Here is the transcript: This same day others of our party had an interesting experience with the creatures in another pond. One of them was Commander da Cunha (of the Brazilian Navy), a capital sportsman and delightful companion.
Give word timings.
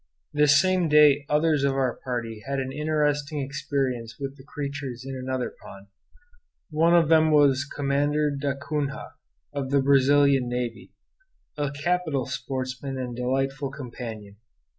This 0.33 0.59
same 0.59 0.89
day 0.89 1.27
others 1.29 1.63
of 1.63 1.73
our 1.75 1.95
party 2.03 2.41
had 2.47 2.57
an 2.59 2.71
interesting 2.71 3.39
experience 3.39 4.17
with 4.19 4.35
the 4.35 4.43
creatures 4.43 5.05
in 5.05 5.15
another 5.15 5.53
pond. 5.63 5.89
One 6.71 6.95
of 6.95 7.07
them 7.07 7.29
was 7.29 7.65
Commander 7.71 8.35
da 8.35 8.55
Cunha 8.55 9.11
(of 9.53 9.69
the 9.69 9.79
Brazilian 9.79 10.49
Navy), 10.49 10.91
a 11.55 11.69
capital 11.69 12.25
sportsman 12.25 12.97
and 12.97 13.15
delightful 13.15 13.69
companion. 13.69 14.37